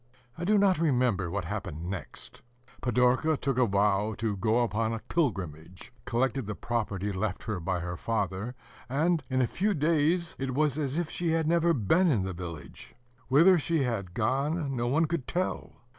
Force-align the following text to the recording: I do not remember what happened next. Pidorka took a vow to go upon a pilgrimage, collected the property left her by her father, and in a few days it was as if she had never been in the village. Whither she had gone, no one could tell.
I 0.35 0.45
do 0.45 0.57
not 0.57 0.79
remember 0.79 1.29
what 1.29 1.45
happened 1.45 1.87
next. 1.87 2.41
Pidorka 2.81 3.37
took 3.37 3.59
a 3.59 3.67
vow 3.67 4.15
to 4.17 4.35
go 4.35 4.63
upon 4.63 4.93
a 4.93 4.97
pilgrimage, 4.97 5.93
collected 6.05 6.47
the 6.47 6.55
property 6.55 7.11
left 7.13 7.43
her 7.43 7.59
by 7.59 7.81
her 7.81 7.95
father, 7.95 8.55
and 8.89 9.23
in 9.29 9.43
a 9.43 9.45
few 9.45 9.75
days 9.75 10.35
it 10.39 10.55
was 10.55 10.79
as 10.79 10.97
if 10.97 11.11
she 11.11 11.29
had 11.33 11.47
never 11.47 11.71
been 11.71 12.07
in 12.07 12.23
the 12.23 12.33
village. 12.33 12.95
Whither 13.27 13.59
she 13.59 13.83
had 13.83 14.15
gone, 14.15 14.75
no 14.75 14.87
one 14.87 15.05
could 15.05 15.27
tell. 15.27 15.73